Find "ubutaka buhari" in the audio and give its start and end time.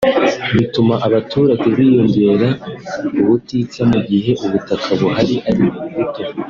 4.45-5.35